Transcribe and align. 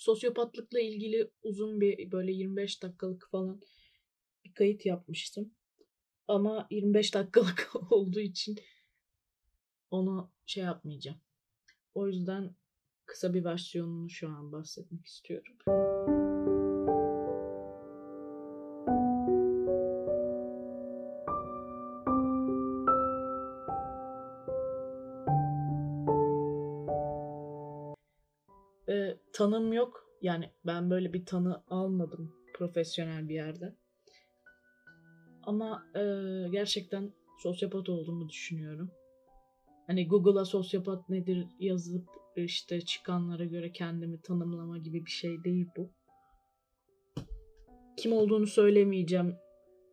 sosyopatlıkla 0.00 0.80
ilgili 0.80 1.30
uzun 1.42 1.80
bir 1.80 2.12
böyle 2.12 2.32
25 2.32 2.82
dakikalık 2.82 3.28
falan 3.30 3.60
bir 4.44 4.54
kayıt 4.54 4.86
yapmıştım. 4.86 5.54
Ama 6.28 6.66
25 6.70 7.14
dakikalık 7.14 7.70
olduğu 7.90 8.20
için 8.20 8.56
onu 9.90 10.30
şey 10.46 10.64
yapmayacağım. 10.64 11.18
O 11.94 12.06
yüzden 12.06 12.54
kısa 13.06 13.34
bir 13.34 13.44
versiyonunu 13.44 14.10
şu 14.10 14.28
an 14.28 14.52
bahsetmek 14.52 15.06
istiyorum. 15.06 16.19
Tanım 29.40 29.72
yok. 29.72 30.06
Yani 30.22 30.50
ben 30.66 30.90
böyle 30.90 31.12
bir 31.12 31.26
tanı 31.26 31.62
almadım 31.68 32.32
profesyonel 32.54 33.28
bir 33.28 33.34
yerde. 33.34 33.74
Ama 35.42 35.86
e, 35.94 36.02
gerçekten 36.52 37.12
sosyopat 37.42 37.88
olduğumu 37.88 38.28
düşünüyorum. 38.28 38.90
Hani 39.86 40.08
Google'a 40.08 40.44
sosyopat 40.44 41.08
nedir 41.08 41.46
yazıp 41.60 42.08
işte 42.36 42.80
çıkanlara 42.80 43.44
göre 43.44 43.72
kendimi 43.72 44.20
tanımlama 44.22 44.78
gibi 44.78 45.04
bir 45.04 45.10
şey 45.10 45.44
değil 45.44 45.66
bu. 45.76 45.90
Kim 47.96 48.12
olduğunu 48.12 48.46
söylemeyeceğim. 48.46 49.36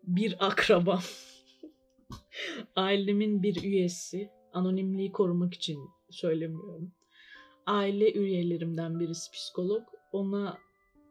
Bir 0.04 0.35
akrabam. 0.45 1.02
Ailemin 2.76 3.43
bir 3.43 3.63
üyesi. 3.63 4.29
Anonimliği 4.54 5.12
korumak 5.12 5.54
için 5.54 5.79
söylemiyorum. 6.09 6.96
Aile 7.67 8.13
üyelerimden 8.13 8.99
birisi 8.99 9.31
psikolog. 9.31 9.84
Ona 10.12 10.57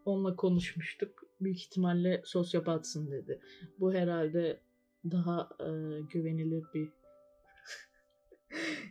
onunla 0.05 0.37
konuşmuştuk. 0.37 1.23
Büyük 1.41 1.59
ihtimalle 1.59 2.23
sosyopatsın 2.25 3.11
dedi. 3.11 3.41
Bu 3.81 3.93
herhalde 3.93 4.61
daha 5.05 5.49
e, 5.61 5.69
güvenilir 6.13 6.65
bir 6.75 6.89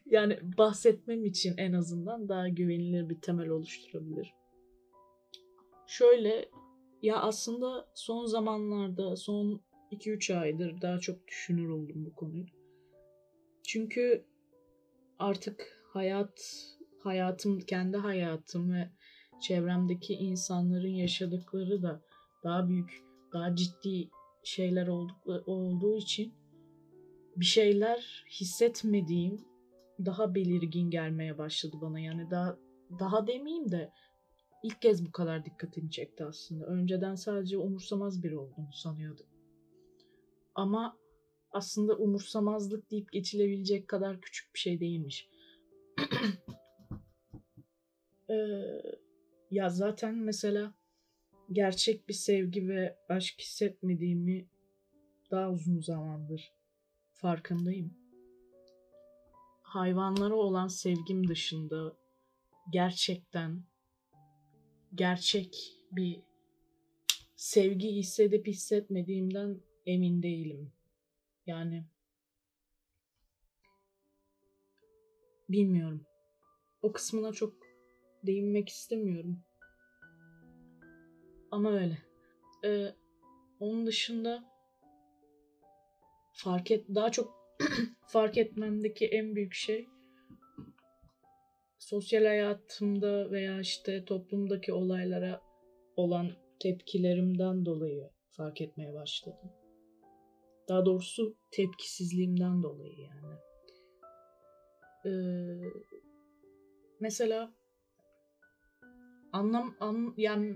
yani 0.05 0.39
bahsetmem 0.57 1.25
için 1.25 1.57
en 1.57 1.73
azından 1.73 2.29
daha 2.29 2.49
güvenilir 2.49 3.09
bir 3.09 3.21
temel 3.21 3.49
oluşturabilir. 3.49 4.33
Şöyle 5.87 6.49
ya 7.01 7.15
aslında 7.15 7.87
son 7.93 8.25
zamanlarda 8.25 9.15
son 9.15 9.61
2-3 9.91 10.39
aydır 10.39 10.81
daha 10.81 10.99
çok 10.99 11.27
düşünür 11.27 11.69
oldum 11.69 12.05
bu 12.05 12.15
konuyu. 12.15 12.45
Çünkü 13.63 14.25
artık 15.19 15.81
hayat 15.93 16.65
hayatım 17.05 17.59
kendi 17.59 17.97
hayatım 17.97 18.73
ve 18.73 18.89
çevremdeki 19.41 20.13
insanların 20.13 20.87
yaşadıkları 20.87 21.81
da 21.81 22.01
daha 22.43 22.69
büyük, 22.69 23.03
daha 23.33 23.55
ciddi 23.55 24.09
şeyler 24.43 24.87
olduğu 25.45 25.97
için 25.97 26.33
bir 27.35 27.45
şeyler 27.45 28.25
hissetmediğim 28.29 29.45
daha 30.05 30.35
belirgin 30.35 30.89
gelmeye 30.89 31.37
başladı 31.37 31.77
bana. 31.81 31.99
Yani 31.99 32.31
daha 32.31 32.57
daha 32.99 33.27
demeyeyim 33.27 33.71
de 33.71 33.91
ilk 34.63 34.81
kez 34.81 35.05
bu 35.05 35.11
kadar 35.11 35.45
dikkatimi 35.45 35.91
çekti 35.91 36.25
aslında. 36.25 36.65
Önceden 36.65 37.15
sadece 37.15 37.57
umursamaz 37.57 38.23
biri 38.23 38.37
olduğunu 38.37 38.73
sanıyordum. 38.73 39.25
Ama 40.55 40.97
aslında 41.51 41.97
umursamazlık 41.97 42.91
deyip 42.91 43.11
geçilebilecek 43.11 43.87
kadar 43.87 44.21
küçük 44.21 44.53
bir 44.53 44.59
şey 44.59 44.79
değilmiş. 44.79 45.29
ee, 48.29 48.35
ya 49.51 49.69
zaten 49.69 50.15
mesela 50.15 50.73
gerçek 51.51 52.09
bir 52.09 52.13
sevgi 52.13 52.67
ve 52.67 52.97
aşk 53.09 53.41
hissetmediğimi 53.41 54.47
daha 55.31 55.51
uzun 55.51 55.79
zamandır 55.79 56.53
farkındayım. 57.11 57.93
Hayvanlara 59.61 60.35
olan 60.35 60.67
sevgim 60.67 61.27
dışında 61.27 61.97
gerçekten 62.71 63.63
gerçek 64.95 65.55
bir 65.91 66.21
sevgi 67.35 67.91
hissedip 67.95 68.47
hissetmediğimden 68.47 69.61
emin 69.85 70.23
değilim. 70.23 70.71
Yani 71.45 71.85
bilmiyorum. 75.49 76.05
O 76.81 76.91
kısmına 76.91 77.31
çok 77.31 77.64
değinmek 78.27 78.69
istemiyorum. 78.69 79.39
Ama 81.51 81.71
öyle. 81.71 81.97
Ee, 82.65 82.95
onun 83.59 83.87
dışında 83.87 84.43
fark 86.33 86.71
et 86.71 86.85
daha 86.95 87.11
çok 87.11 87.33
fark 88.07 88.37
etmemdeki 88.37 89.05
en 89.05 89.35
büyük 89.35 89.53
şey 89.53 89.87
sosyal 91.79 92.25
hayatımda 92.25 93.31
veya 93.31 93.59
işte 93.59 94.05
toplumdaki 94.05 94.73
olaylara 94.73 95.41
olan 95.95 96.31
tepkilerimden 96.59 97.65
dolayı 97.65 98.09
fark 98.31 98.61
etmeye 98.61 98.93
başladım. 98.93 99.51
Daha 100.69 100.85
doğrusu 100.85 101.35
tepkisizliğimden 101.51 102.63
dolayı 102.63 102.95
yani. 102.99 103.35
Ee, 105.05 105.11
mesela 106.99 107.53
anlam 109.35 109.75
an, 109.79 110.13
yani 110.17 110.55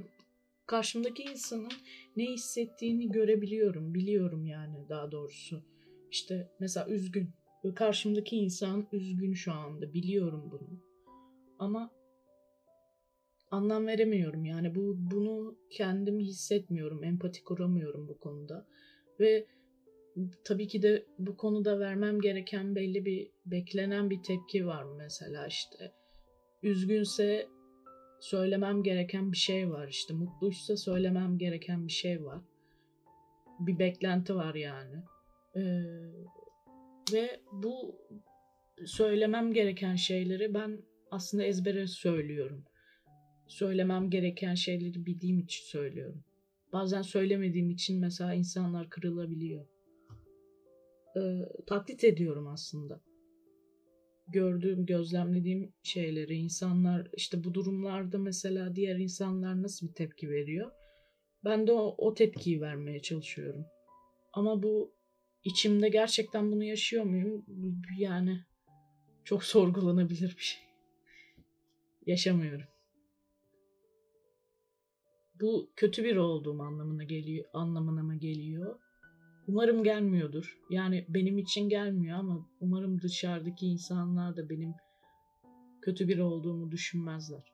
karşımdaki 0.66 1.24
insanın 1.24 1.72
ne 2.18 2.26
hissettiğini 2.26 3.12
görebiliyorum, 3.12 3.94
biliyorum 3.94 4.46
yani 4.46 4.90
daha 4.90 5.12
doğrusu. 5.12 5.64
İşte 6.12 6.52
mesela 6.60 6.88
üzgün. 6.88 7.30
Karşımdaki 7.76 8.36
insan 8.36 8.88
üzgün 8.92 9.34
şu 9.34 9.54
anda, 9.54 9.94
biliyorum 9.94 10.52
bunu. 10.52 10.80
Ama 11.60 11.92
anlam 13.52 13.88
veremiyorum 13.88 14.46
yani 14.46 14.76
bu 14.76 14.96
bunu 15.12 15.58
kendim 15.72 16.20
hissetmiyorum, 16.20 17.04
empati 17.04 17.44
kuramıyorum 17.44 18.08
bu 18.08 18.20
konuda. 18.20 18.68
Ve 19.20 19.46
tabii 20.44 20.68
ki 20.68 20.82
de 20.82 21.06
bu 21.20 21.38
konuda 21.38 21.80
vermem 21.80 22.22
gereken 22.22 22.76
belli 22.76 23.06
bir 23.06 23.32
beklenen 23.46 24.10
bir 24.10 24.24
tepki 24.24 24.66
var 24.66 24.84
mesela 24.84 25.48
işte. 25.48 25.92
Üzgünse 26.64 27.48
söylemem 28.20 28.84
gereken 28.84 29.32
bir 29.32 29.38
şey 29.38 29.70
var 29.70 29.88
işte. 29.88 30.14
Mutluysa 30.14 30.78
söylemem 30.78 31.38
gereken 31.38 31.88
bir 31.88 31.92
şey 31.92 32.24
var. 32.26 32.42
Bir 33.60 33.80
beklenti 33.80 34.36
var 34.36 34.56
yani. 34.56 34.96
Ee, 35.56 35.62
ve 37.14 37.40
bu 37.52 37.96
söylemem 38.86 39.54
gereken 39.54 39.96
şeyleri 39.96 40.54
ben 40.54 40.82
aslında 41.12 41.44
ezbere 41.44 41.88
söylüyorum. 41.88 42.66
Söylemem 43.48 44.10
gereken 44.10 44.56
şeyleri 44.56 45.06
bildiğim 45.06 45.40
için 45.40 45.64
söylüyorum. 45.66 46.24
Bazen 46.74 47.02
söylemediğim 47.02 47.70
için 47.70 48.00
mesela 48.00 48.34
insanlar 48.34 48.90
kırılabiliyor. 48.90 49.66
Ee, 51.18 51.22
taklit 51.68 52.04
ediyorum 52.04 52.48
aslında 52.48 53.02
gördüğüm, 54.32 54.86
gözlemlediğim 54.86 55.74
şeyleri 55.84 56.36
insanlar 56.36 57.08
işte 57.14 57.44
bu 57.44 57.54
durumlarda 57.54 58.18
mesela 58.18 58.76
diğer 58.76 58.96
insanlar 58.96 59.62
nasıl 59.62 59.88
bir 59.88 59.94
tepki 59.94 60.30
veriyor? 60.30 60.72
Ben 61.44 61.68
de 61.68 61.72
o, 61.72 61.96
o 61.98 62.14
tepkiyi 62.14 62.62
vermeye 62.62 63.02
çalışıyorum. 63.02 63.66
Ama 64.34 64.64
bu 64.64 64.94
içimde 65.44 65.90
gerçekten 65.90 66.52
bunu 66.52 66.64
yaşıyor 66.64 67.04
muyum? 67.04 67.46
Yani 68.00 68.46
çok 69.24 69.44
sorgulanabilir 69.54 70.36
bir 70.38 70.44
şey. 70.44 70.62
Yaşamıyorum. 72.06 72.68
Bu 75.42 75.72
kötü 75.76 76.04
bir 76.04 76.16
olduğum 76.16 76.62
anlamına 76.62 77.04
geliyor, 77.04 77.46
anlamına 77.54 78.04
mı 78.04 78.16
geliyor? 78.16 78.80
Umarım 79.50 79.84
gelmiyordur. 79.84 80.58
Yani 80.70 81.06
benim 81.10 81.38
için 81.38 81.70
gelmiyor 81.70 82.20
ama 82.20 82.50
umarım 82.60 83.02
dışarıdaki 83.02 83.68
insanlar 83.68 84.38
da 84.38 84.50
benim 84.50 84.74
kötü 85.82 86.08
biri 86.08 86.24
olduğumu 86.24 86.72
düşünmezler. 86.72 87.54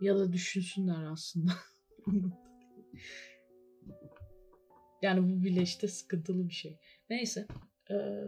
Ya 0.00 0.18
da 0.18 0.32
düşünsünler 0.32 1.04
aslında. 1.04 1.52
yani 5.02 5.22
bu 5.22 5.44
bile 5.44 5.62
işte 5.62 5.88
sıkıntılı 5.88 6.48
bir 6.48 6.54
şey. 6.54 6.78
Neyse. 7.10 7.46
Ee, 7.90 8.24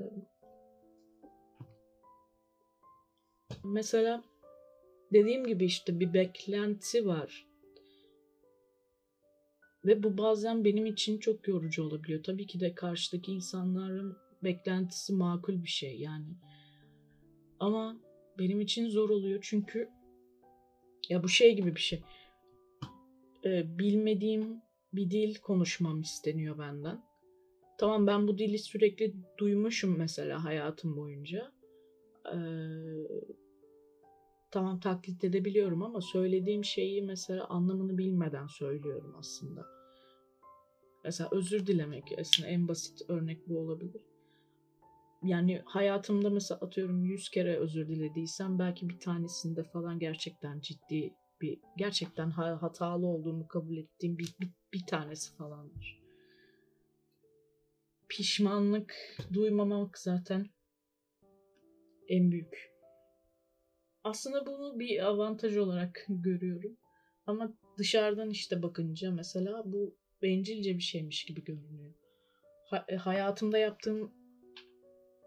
mesela 3.65 4.25
dediğim 5.13 5.47
gibi 5.47 5.65
işte 5.65 6.01
bir 6.01 6.15
beklenti 6.15 7.07
var 7.07 7.48
ve 9.89 10.03
bu 10.03 10.19
bazen 10.19 10.65
benim 10.65 10.87
için 10.87 11.19
çok 11.19 11.49
yorucu 11.49 11.83
olabiliyor. 11.83 12.23
Tabii 12.23 12.47
ki 12.47 12.61
de 12.61 12.75
karşıdaki 12.75 13.33
insanların 13.33 14.17
beklentisi 14.45 15.13
makul 15.13 15.63
bir 15.63 15.69
şey 15.69 15.99
yani. 15.99 16.37
Ama 17.61 17.97
benim 18.39 18.61
için 18.61 18.89
zor 18.89 19.11
oluyor 19.11 19.39
çünkü 19.43 19.89
Ya 21.09 21.23
bu 21.23 21.29
şey 21.29 21.57
gibi 21.57 21.75
bir 21.75 21.81
şey. 21.81 22.03
Ee, 23.45 23.79
bilmediğim 23.79 24.63
bir 24.93 25.11
dil 25.11 25.35
konuşmam 25.35 26.01
isteniyor 26.01 26.59
benden. 26.59 27.03
Tamam 27.79 28.07
ben 28.07 28.29
bu 28.29 28.39
dili 28.39 28.59
sürekli 28.59 29.15
duymuşum 29.39 29.99
mesela 29.99 30.45
hayatım 30.45 30.97
boyunca. 30.97 31.53
Ee, 32.35 32.39
tamam 34.51 34.81
taklit 34.81 35.25
edebiliyorum 35.25 35.83
ama 35.83 36.01
söylediğim 36.01 36.65
şeyi 36.65 37.03
mesela 37.03 37.47
anlamını 37.47 37.99
bilmeden 37.99 38.47
söylüyorum 38.47 39.15
aslında. 39.19 39.78
Mesela 41.09 41.31
özür 41.33 41.67
dilemek 41.67 42.05
aslında 42.21 42.49
en 42.49 42.69
basit 42.69 43.03
örnek 43.09 43.49
bu 43.49 43.59
olabilir. 43.59 44.03
Yani 45.23 45.63
hayatımda 45.65 46.31
mesela 46.31 46.61
atıyorum 46.61 47.05
100 47.05 47.29
kere 47.29 47.57
özür 47.57 47.89
dilediysem 47.89 48.59
belki 48.59 48.89
bir 48.89 48.99
tanesinde 48.99 49.63
falan 49.63 49.99
gerçekten 49.99 50.61
ciddi 50.61 51.15
bir 51.41 51.61
gerçekten 51.77 52.31
hatalı 52.31 53.07
olduğumu 53.07 53.49
kabul 53.49 53.77
ettiğim 53.77 54.19
bir, 54.19 54.35
bir, 54.41 54.49
bir 54.73 54.87
tanesi 54.87 55.37
falandır. 55.37 56.03
Pişmanlık 58.09 58.95
duymamak 59.33 59.99
zaten 59.99 60.47
en 62.09 62.31
büyük. 62.31 62.73
Aslında 64.05 64.47
bunu 64.47 64.79
bir 64.79 65.07
avantaj 65.07 65.57
olarak 65.57 66.05
görüyorum. 66.09 66.77
Ama 67.27 67.53
dışarıdan 67.79 68.31
işte 68.31 68.63
bakınca 68.63 69.11
mesela 69.11 69.63
bu 69.73 69.95
bencilce 70.23 70.75
bir 70.75 70.83
şeymiş 70.83 71.25
gibi 71.25 71.45
görünüyor. 71.45 71.95
Ha- 72.67 72.85
e, 72.89 72.97
hayatımda 72.97 73.59
yaptığım 73.59 74.13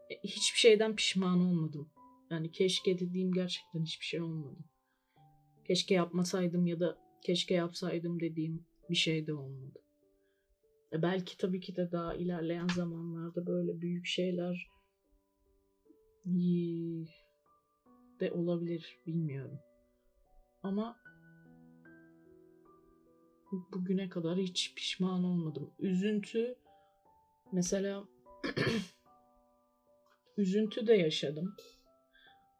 e, 0.09 0.17
hiçbir 0.23 0.59
şeyden 0.59 0.95
pişman 0.95 1.39
olmadım. 1.41 1.89
Yani 2.29 2.51
keşke 2.51 2.99
dediğim 2.99 3.31
gerçekten 3.31 3.83
hiçbir 3.83 4.05
şey 4.05 4.21
olmadı. 4.21 4.59
Keşke 5.67 5.93
yapmasaydım 5.93 6.67
ya 6.67 6.79
da 6.79 6.97
keşke 7.23 7.53
yapsaydım 7.53 8.19
dediğim 8.19 8.65
bir 8.89 8.95
şey 8.95 9.27
de 9.27 9.33
olmadı. 9.33 9.79
E 10.93 11.01
belki 11.01 11.37
tabii 11.37 11.59
ki 11.59 11.75
de 11.75 11.91
daha 11.91 12.13
ilerleyen 12.13 12.67
zamanlarda 12.67 13.45
böyle 13.47 13.81
büyük 13.81 14.05
şeyler 14.05 14.71
de 18.21 18.31
olabilir 18.31 18.99
bilmiyorum. 19.07 19.59
Ama 20.63 20.97
bugüne 23.51 24.09
kadar 24.09 24.37
hiç 24.37 24.73
pişman 24.75 25.23
olmadım. 25.23 25.73
Üzüntü 25.79 26.55
mesela 27.51 28.07
üzüntü 30.37 30.87
de 30.87 30.93
yaşadım. 30.93 31.55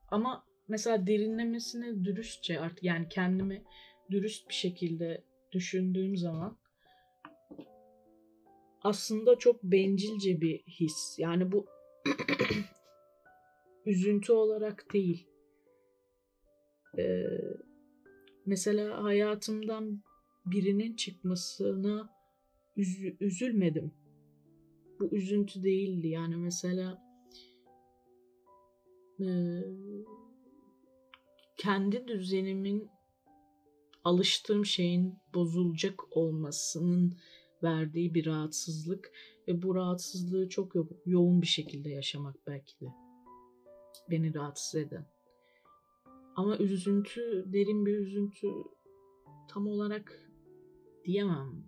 Ama 0.07 0.45
mesela 0.67 1.07
derinlemesine 1.07 2.05
dürüstçe 2.05 2.59
artık 2.59 2.83
yani 2.83 3.07
kendimi 3.09 3.63
dürüst 4.11 4.49
bir 4.49 4.53
şekilde 4.53 5.23
düşündüğüm 5.51 6.17
zaman 6.17 6.57
aslında 8.83 9.35
çok 9.38 9.63
bencilce 9.63 10.41
bir 10.41 10.59
his. 10.59 11.19
Yani 11.19 11.51
bu 11.51 11.65
üzüntü 13.85 14.33
olarak 14.33 14.93
değil. 14.93 15.27
Ee, 16.97 17.23
mesela 18.45 19.03
hayatımdan 19.03 20.03
birinin 20.45 20.95
çıkmasına 20.95 22.09
üz- 22.77 23.17
üzülmedim. 23.19 23.91
Bu 24.99 25.15
üzüntü 25.15 25.63
değildi. 25.63 26.07
Yani 26.07 26.35
mesela 26.35 27.03
e, 29.19 29.27
kendi 31.57 32.07
düzenimin 32.07 32.89
alıştığım 34.03 34.65
şeyin 34.65 35.19
bozulacak 35.33 36.17
olmasının 36.17 37.17
verdiği 37.63 38.13
bir 38.13 38.25
rahatsızlık 38.25 39.11
ve 39.47 39.61
bu 39.61 39.75
rahatsızlığı 39.75 40.49
çok 40.49 40.75
yo- 40.75 40.88
yoğun 41.05 41.41
bir 41.41 41.47
şekilde 41.47 41.89
yaşamak 41.89 42.47
belki 42.47 42.79
de 42.79 42.85
beni 44.09 44.33
rahatsız 44.33 44.75
eden. 44.75 45.05
Ama 46.35 46.57
üzüntü, 46.57 47.45
derin 47.53 47.85
bir 47.85 47.97
üzüntü 47.97 48.47
tam 49.47 49.67
olarak 49.67 50.30
diyemem. 51.06 51.63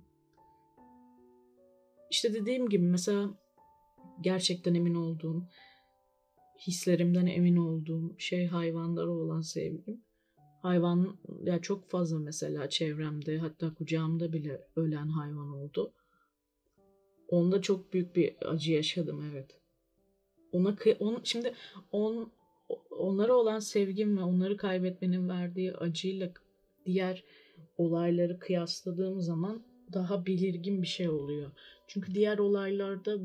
İşte 2.11 2.33
dediğim 2.33 2.69
gibi 2.69 2.85
mesela 2.85 3.29
gerçekten 4.21 4.73
emin 4.73 4.95
olduğum, 4.95 5.43
hislerimden 6.67 7.25
emin 7.25 7.55
olduğum 7.55 8.15
şey 8.19 8.47
hayvanlara 8.47 9.09
olan 9.09 9.41
sevgim. 9.41 10.01
Hayvan 10.61 11.17
ya 11.43 11.61
çok 11.61 11.89
fazla 11.89 12.19
mesela 12.19 12.69
çevremde 12.69 13.37
hatta 13.37 13.73
kucağımda 13.73 14.33
bile 14.33 14.67
ölen 14.75 15.07
hayvan 15.07 15.53
oldu. 15.53 15.93
Onda 17.27 17.61
çok 17.61 17.93
büyük 17.93 18.15
bir 18.15 18.35
acı 18.41 18.71
yaşadım 18.71 19.31
evet. 19.31 19.59
Ona 20.51 20.75
on, 20.99 21.21
şimdi 21.23 21.53
on 21.91 22.31
onlara 22.91 23.33
olan 23.33 23.59
sevgim 23.59 24.17
ve 24.17 24.21
onları 24.21 24.57
kaybetmenin 24.57 25.29
verdiği 25.29 25.73
acıyla 25.73 26.31
diğer 26.85 27.23
olayları 27.77 28.39
kıyasladığım 28.39 29.21
zaman 29.21 29.63
daha 29.93 30.25
belirgin 30.25 30.81
bir 30.81 30.87
şey 30.87 31.09
oluyor. 31.09 31.51
Çünkü 31.87 32.15
diğer 32.15 32.37
olaylarda 32.37 33.17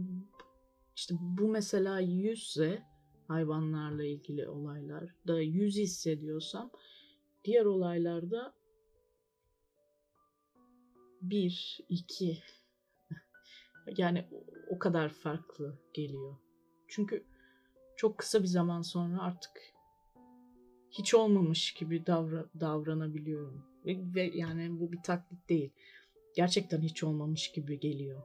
işte 0.96 1.14
bu 1.20 1.48
mesela 1.48 2.00
yüzse 2.00 2.82
hayvanlarla 3.28 4.04
ilgili 4.04 4.48
olaylar 4.48 5.14
da 5.26 5.40
yüz 5.40 5.76
hissediyorsam 5.76 6.70
diğer 7.44 7.64
olaylarda 7.64 8.54
bir, 11.22 11.78
iki 11.88 12.38
yani 13.96 14.24
o 14.70 14.78
kadar 14.78 15.08
farklı 15.08 15.78
geliyor. 15.94 16.36
Çünkü 16.88 17.24
çok 17.96 18.18
kısa 18.18 18.42
bir 18.42 18.48
zaman 18.48 18.82
sonra 18.82 19.22
artık 19.22 19.52
hiç 20.90 21.14
olmamış 21.14 21.74
gibi 21.74 22.06
davra 22.06 22.46
davranabiliyorum. 22.60 23.67
Ve, 23.86 24.22
yani 24.34 24.80
bu 24.80 24.92
bir 24.92 25.02
taklit 25.02 25.48
değil. 25.48 25.72
Gerçekten 26.36 26.80
hiç 26.80 27.04
olmamış 27.04 27.52
gibi 27.52 27.80
geliyor. 27.80 28.22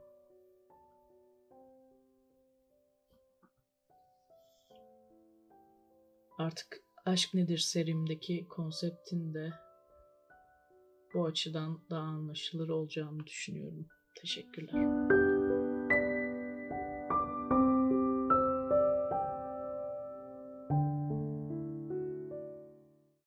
Artık 6.38 6.84
Aşk 7.06 7.34
Nedir 7.34 7.58
serimdeki 7.58 8.48
konseptin 8.48 9.34
de 9.34 9.54
bu 11.14 11.26
açıdan 11.26 11.82
daha 11.90 12.02
anlaşılır 12.02 12.70
olacağını 12.70 13.28
düşünüyorum. 13.28 13.88
Teşekkürler. 14.16 15.23